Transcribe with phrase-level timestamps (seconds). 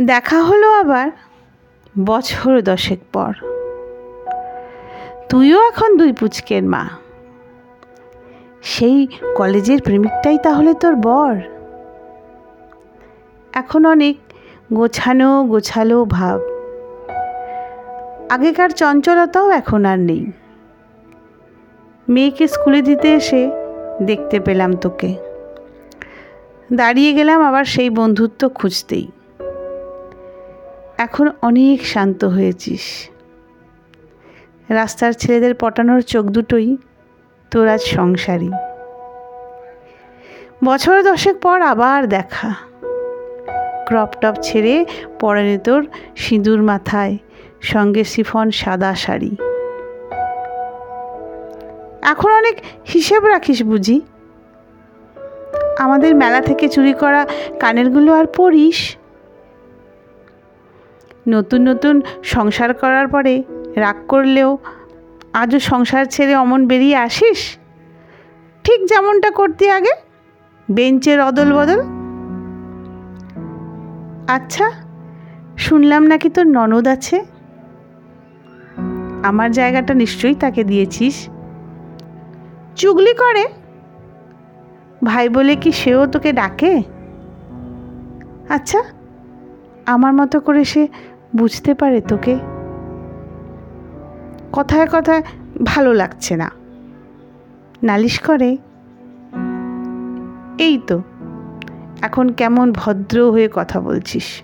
[0.00, 1.10] দেখা হলো আবার
[2.04, 3.32] বছর দশেক পর।
[5.28, 6.88] তুইও এখন দুই পুচকের মা।
[8.62, 11.36] সেই কলেজের প্রেমিকটাই তাহলে তোর বর।
[13.52, 14.16] এখন অনেক
[14.72, 16.40] গোছানো গোছালো ভাব।
[18.30, 20.32] আগেকার চঞ্চলতাও এখন আর নেই।
[22.08, 23.50] মেয়েকে স্কুলে দিতে এসে
[24.02, 25.14] দেখতে পেলাম তোকে।
[26.72, 29.08] দাঁড়িয়ে গেলাম আবার সেই বন্ধুত্ব খুঁজতেই।
[30.98, 33.08] এখন অনেক শান্ত হয়েছিস।
[34.68, 36.76] রাস্তার ছেলেদের পটানোর চোখ দুটোই
[37.50, 38.50] তোর আজ সংসারী।
[40.64, 42.54] বছর দশেক পর আবার দেখা।
[43.86, 44.84] ক্রপ টপ ছেড়ে
[45.20, 47.16] পরনে তোর সিঁদুর মাথায়,
[47.62, 49.36] সঙ্গে সিফন সাদা শাড়ি।
[52.02, 54.00] এখন অনেক হিসেব রাখিস বুঝি।
[55.78, 57.26] আমাদের মেলা থেকে চুরি করা
[57.60, 58.96] কানেরগুলো আর পরিস।
[61.28, 63.42] নতুন নতুন সংসার করার পরে
[63.76, 64.58] রাগ করলেও
[65.32, 67.56] আজও সংসার ছেড়ে অমন বেরিয়ে আসিস?
[68.64, 69.94] ঠিক যেমনটা করতে আগে,
[70.70, 71.80] বেঞ্চের অদল বদল।
[74.28, 74.72] আচ্ছা
[75.58, 77.24] শুনলাম নাকি তোর ননদ আছে?
[79.22, 81.28] আমার জায়গাটা নিশ্চয়ই তাকে দিয়েছিস।
[82.76, 83.44] চুগলি করে।
[85.04, 86.82] ভাই বলে কি সেও তোকে ডাকে?
[88.48, 88.84] আচ্ছা
[89.86, 90.88] আমার মতো করে সে
[91.36, 92.38] বুঝতে পারে তোকে?
[94.52, 95.22] কথায় কথায়
[95.64, 96.50] ভালো লাগছে না।
[97.82, 98.56] নালিশ করে,
[100.58, 101.02] এই তো,
[102.02, 104.42] এখন কেমন ভদ্র হয়ে কথা বলছিস।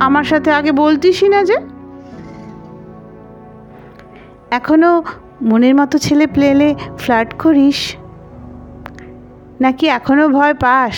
[0.00, 1.56] আমার সাথে আগে বলতিসই না যে?
[4.50, 5.02] এখনও
[5.42, 7.96] মনের মতো ছেলে প্লেলে ফ্লার্ট করিস,
[9.60, 10.96] নাকি এখনও ভয় পাস?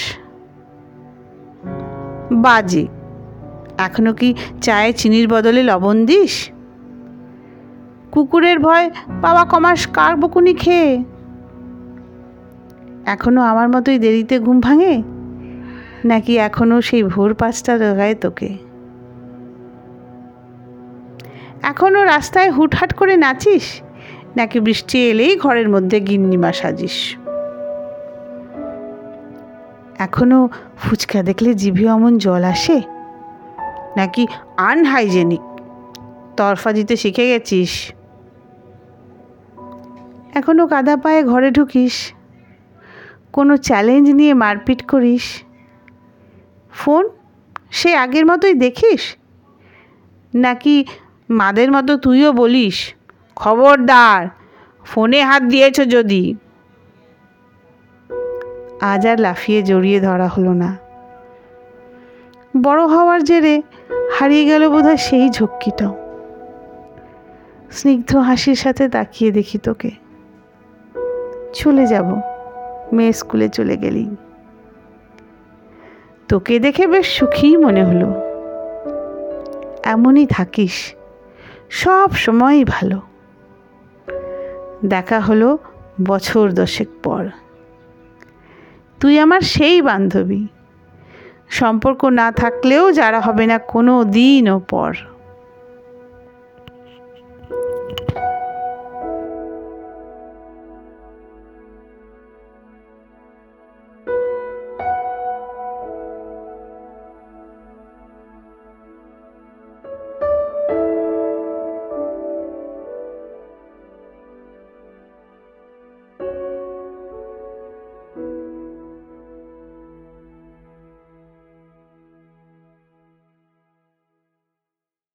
[2.33, 2.96] বাজে।
[3.79, 6.51] এখনও কি চায়ে চিনির বদলে লবণ দিস?
[8.13, 8.91] কুকুরের ভয়
[9.23, 11.05] পাওয়া কমাস কার বকুনি খেয়ে?
[13.07, 15.03] এখনও আমার মতোই দেরিতে ঘুম ভাঙে?
[16.05, 18.57] নাকি এখনও সেই ভোর পাঁচটা লাগায় তোকে?
[21.63, 23.81] এখনও রাস্তায় হুটহাট করে নাচিস?
[24.37, 27.17] নাকি বৃষ্টি এলেই ঘরের মধ্যে গিন্নিমা সাজিস?
[29.99, 30.49] এখনও
[30.79, 32.96] ফুচকা দেখলে জিভে অমন জল আসে?
[33.97, 34.27] নাকি
[34.57, 35.41] আনহাইজেনিক
[36.37, 37.93] তরফা দিতে শিখে গেছিস।
[40.35, 42.13] এখনও কাদা পায়ে ঘরে ঢুকিস।
[43.33, 45.43] কোনো চ্যালেঞ্জ নিয়ে মারপিট করিস।
[46.73, 47.09] ফোন
[47.71, 49.17] সে আগের মতোই দেখিস?
[50.35, 50.85] নাকি
[51.31, 52.95] মাদের মতো তুইও বলিস,
[53.37, 54.29] খবরদার,
[54.85, 56.37] ফোনে হাত দিয়েছ যদি।
[58.81, 60.86] আজ আর লাফিয়ে জড়িয়ে ধরা হলো না।
[62.63, 63.63] বড় হওয়ার জেরে
[64.19, 65.97] হারিয়ে গেল বোধহয় সেই ঝক্কিটাও।
[67.71, 69.91] স্নিগ্ধ হাসির সাথে তাকিয়ে দেখি তোকে।
[71.53, 72.21] চলে যাব।
[72.93, 74.17] মেয়ে স্কুলে চলে গেলি।
[76.29, 78.07] তোকে দেখে বেশ সুখী মনে হলো।
[79.85, 80.95] এমনই থাকিস।
[81.71, 83.01] সব সময়ই ভালো।
[84.85, 85.59] দেখা হলো
[86.07, 87.29] বছর দশেক পর।
[89.01, 90.47] তুই আমার সেই বান্ধবী।
[91.51, 94.91] সম্পর্ক না থাকলেও যারা হবে না কোনো দিনও পর।